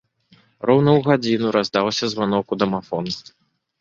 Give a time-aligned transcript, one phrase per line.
[0.69, 3.05] Роўна ў гадзіну раздаўся званок у дамафон.